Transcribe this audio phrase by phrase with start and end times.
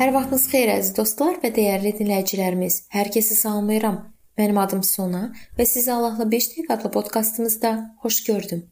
[0.00, 2.76] Hər vaxtınız xeyir əziz dostlar və dəyərli dinləyicilərimiz.
[2.94, 3.98] Hər kəsi salamlayıram.
[4.40, 5.20] Mənim adım Sona
[5.58, 8.62] və sizi Allahla 5 dəqiqə adlı podkastımızda xoş gördüm.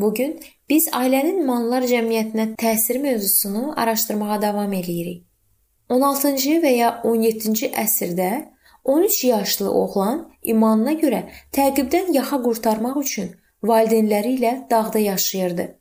[0.00, 0.38] Bu gün
[0.70, 5.26] biz ailənin imanlılar cəmiyyətinə təsiri mövzusunu araşdırmağa davam eləyirik.
[5.90, 8.30] 16-cı və ya 17-ci əsrdə
[8.84, 11.20] 13 yaşlı oğlan imanına görə
[11.52, 15.79] təqibdən yaxa qurtarmaq üçün valideynləri ilə dağda yaşayırdı.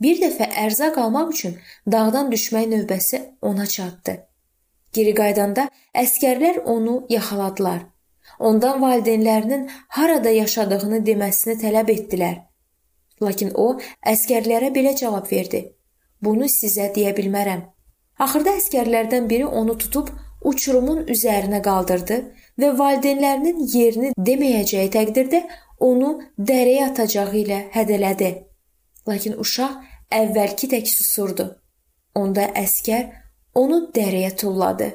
[0.00, 1.54] Bir dəfə ərzaq almaq üçün
[1.92, 4.16] dağdan düşmək növbəsi ona çatdı.
[4.92, 5.68] Geri qayıdanda
[6.02, 7.80] əskərlər onu yaxaladılar.
[8.38, 12.36] Ondan valideynlərinin harada yaşadığını deməsini tələb etdilər.
[13.22, 13.66] Lakin o
[14.12, 15.62] əskərlərə belə cavab verdi:
[16.22, 17.62] "Bunu sizə deyə bilmərəm."
[18.18, 20.10] Axırda əskərlərdən biri onu tutub
[20.50, 22.18] uçurumun üzərinə qaldırdı
[22.60, 25.42] və valideynlərinin yerini deməyəcəyi təqdirdə
[25.88, 26.12] onu
[26.50, 28.30] dərəyə atacağı ilə hədələdi.
[29.08, 29.76] Lakin uşaq
[30.20, 31.46] əvvəlki tək susurdu.
[32.14, 33.10] Onda əskər
[33.54, 34.88] onu dərəyə tulladı.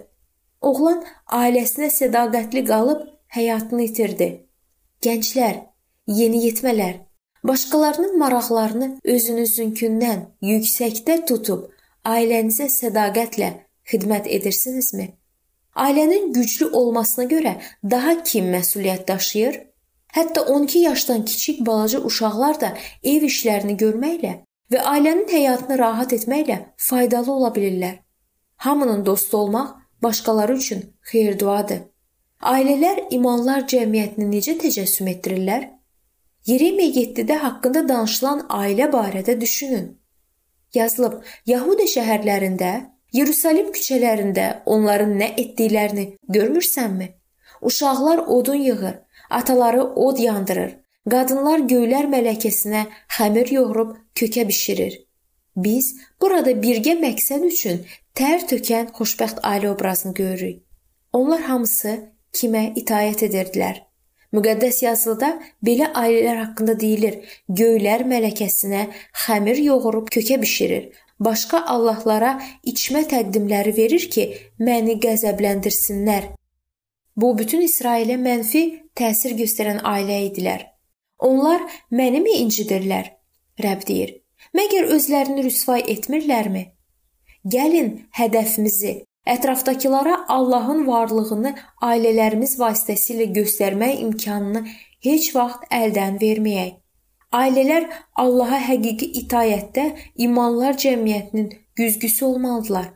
[0.62, 1.04] Oğlan
[1.42, 4.30] ailəsinə sədaqətli qalıb həyatını itirdi.
[5.02, 5.56] Gənclər,
[6.08, 7.00] yeniyetmələr,
[7.48, 11.72] başqalarının maraqlarını özünüzünkindən yüksəkdə tutub
[12.06, 13.50] ailənizə sədaqətlə
[13.90, 15.08] xidmət edirsinizmi?
[15.76, 17.56] Ailənin güclü olmasına görə
[17.92, 19.60] daha kim məsuliyyət daşıyır?
[20.12, 22.74] Hətta 12 yaşdan kiçik balaca uşaqlar da
[23.04, 24.34] ev işlərini görməklə
[24.72, 28.00] və ailənin həyatını rahat etməklə faydalı ola bilirlər.
[28.56, 29.70] Hamının dostu olmaq
[30.04, 31.80] başqaları üçün xeyir-duadır.
[32.42, 35.70] Ailələr imanlar cəmiyyətini necə təcəssüm etdirirlər?
[36.46, 39.92] Yeremiya 7-də haqqında danışılan ailə barədə düşünün.
[40.74, 42.72] Yazılıb: Yahuda şəhərlərində,
[43.12, 47.10] Yeruşalim küçələrində onların nə etdiklərini görmürsənmi?
[47.62, 48.96] Uşaqlar odun yığır,
[49.32, 50.72] Ataları od yandırır.
[51.10, 52.82] Qadınlar göylər mələkəsinə
[53.18, 54.98] xəmir yoğurub kökə bişirir.
[55.56, 55.88] Biz
[56.22, 57.80] burada birgə məqsəd üçün
[58.16, 60.60] tər tökən xoşbəxt ailə obrazını görürük.
[61.14, 61.96] Onlar hamısı
[62.38, 63.82] kimə itaət edirdilər?
[64.32, 65.32] Müqəddəs yazılıda
[65.66, 67.18] belə ailələr haqqında deyilir:
[67.50, 68.86] Göylər mələkəsinə
[69.26, 70.92] xəmir yoğurub kökə bişirir.
[71.20, 74.24] Başqa allahlara içmə təqdimləri verir ki,
[74.60, 76.32] məni qəzəbləndirsinlər.
[77.16, 78.64] Bu bütün İsrailə mənfi
[78.98, 80.66] təsir göstərən ailə idilər.
[81.22, 81.62] Onlar
[81.94, 83.14] mənimi incidirlər?
[83.62, 84.18] Rəbb deyir.
[84.58, 86.64] Məgər özlərini rüsvay etmirlərmi?
[87.54, 88.94] Gəlin hədəfimizi
[89.26, 91.54] ətrafdakılara Allahın varlığını
[91.88, 94.64] ailələrimiz vasitəsilə göstərmək imkanını
[95.06, 96.78] heç vaxt əldən verməyək.
[97.32, 97.86] Ailələr
[98.20, 99.86] Allaha həqiqi itayətdə
[100.26, 102.90] imanlar cəmiyyətinin güzgüsü olmalıdırlar.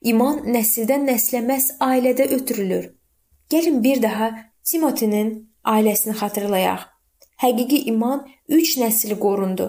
[0.00, 2.92] İman nəsildən nəslə məhz ailədə ötürülür.
[3.50, 4.30] Gəlin bir daha
[4.64, 6.82] Timotinin ailəsini xatırlayaq.
[7.42, 9.68] Həqiqi iman 3 nəsil qorundu.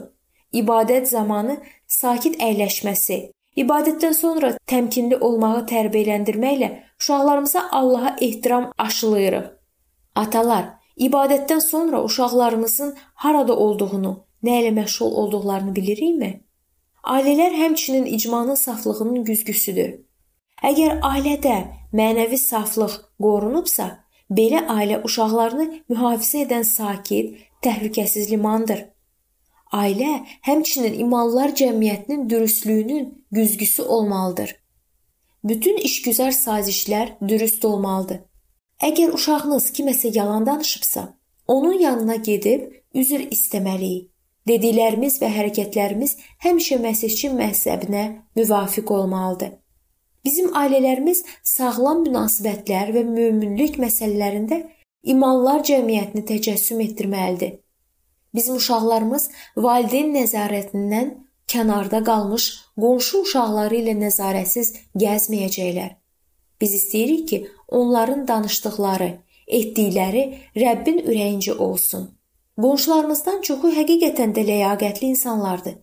[0.53, 1.55] İbadət zamanı
[1.87, 3.19] sakit əyləşməsi,
[3.63, 6.69] ibadətdən sonra təmkinli olmağı tərbiyələndirməklə
[6.99, 9.47] uşaqlarımıza Allaha ehtiram aşılayırıq.
[10.15, 10.65] Atalar,
[10.97, 14.13] ibadətdən sonra uşaqlarımızın harada olduğunu,
[14.43, 16.31] nə ilə məşğul olduqlarını bilirikmi?
[17.03, 19.95] Ailələr həmçinin icmanın saflığının güzgüsüdür.
[20.61, 21.57] Əgər ailədə
[21.95, 24.00] mənəvi saflıq qorunubsa,
[24.39, 28.85] belə ailə uşaqlarını mühafizə edən sakit, təhlükəsiz limandır.
[29.71, 30.11] Ailə
[30.47, 34.55] həmçinin imanlılar cəmiyyətinin dürüstlüyünün güzgüsü olmalıdır.
[35.43, 38.19] Bütün işgüzar sazişlər dürüst olmalıdır.
[38.81, 41.17] Əgər uşağınız kiməsə yalan danışıbsa,
[41.47, 44.11] onun yanına gedib üzr istəməliyik.
[44.49, 48.05] Dediklərimiz və hərəkətlərimiz həmişə Məsihçi məzhəbinə
[48.35, 49.51] müvafiq olmalıdır.
[50.25, 54.61] Bizim ailələrimiz sağlam münasibətlər və möminlik məsələlərində
[55.13, 57.55] imanlar cəmiyyətini təcəssüm etdirməlidir.
[58.35, 59.29] Bizim uşaqlarımız
[59.65, 61.09] valideyn nəzarətindən
[61.51, 62.45] kənarda qalmış
[62.79, 64.71] qonşu uşaqları ilə nəzarətsiz
[65.03, 65.91] gəzməyəcəklər.
[66.61, 69.11] Biz istəyirik ki, onların danışdıqları,
[69.47, 70.23] etdikləri
[70.55, 72.11] Rəbbin ürəyincə olsun.
[72.61, 75.79] Qonşularımızdan çoxu həqiqətən də ləyaqətli insanlardır.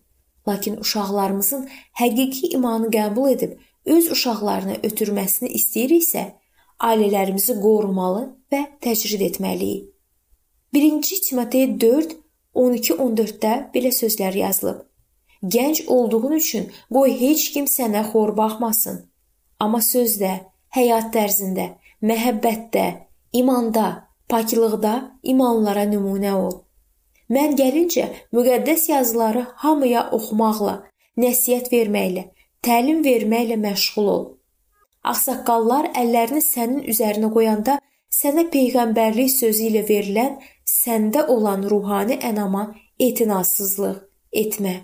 [0.48, 1.66] Lakin uşaqlarımızın
[2.00, 3.58] həqiqi imanı qəbul edib
[3.94, 6.24] öz uşaqlarını ötürməsini istəyiriksə,
[6.78, 9.88] ailələrimizi qorumalı və təcrid etməliyik.
[10.74, 12.16] 1-ci Timotey 4
[12.58, 14.82] 12-14-də belə sözlər yazılıb.
[15.42, 19.04] Gənc olduğun üçün qoy heç kim sənə xor baxmasın.
[19.62, 20.32] Amma sözdə,
[20.74, 21.68] həyat tərzində,
[22.02, 22.86] məhəbbətdə,
[23.40, 23.86] imanda,
[24.30, 26.56] paklıqda imanlara nümunə ol.
[27.30, 30.74] Mən gəlincə müqəddəs yazıları hamıya oxumaqla,
[31.22, 32.24] nəsihət verməklə,
[32.66, 34.24] təlim verməklə məşğul ol.
[35.10, 37.78] Ağsaqqallar əllərini sənin üzərinə qoyanda
[38.18, 40.38] sənə peyğəmbərlik sözü ilə verilən
[40.68, 42.64] səndə olan ruhani ənama
[43.08, 43.98] etinasızlıq
[44.42, 44.74] etmə.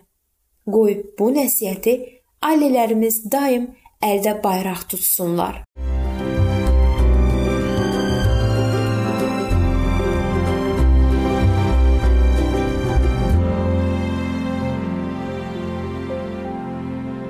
[0.74, 1.94] Qoy bu nəsihəti
[2.48, 3.68] ailələrimiz daim
[4.04, 5.64] əldə bayraq tutsunlar.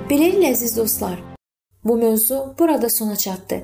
[0.05, 1.15] Beləliklə əziz dostlar,
[1.81, 3.57] bu mövzu burada sona çatdı.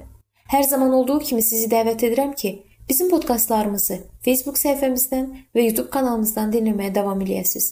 [0.50, 2.52] Hər zaman olduğu kimi sizi dəvət edirəm ki,
[2.90, 7.68] bizim podkastlarımızı Facebook səhifəmizdən və YouTube kanalımızdan dinləməyə davam eləyəsiniz.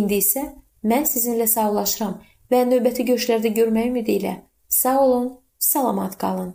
[0.00, 0.46] İndi isə
[0.88, 2.16] mən sizinlə sağollaşıram
[2.48, 4.34] və növbəti görüşlərdə görmək ümidi ilə
[4.72, 5.28] sağ olun,
[5.58, 6.54] salamat qalın.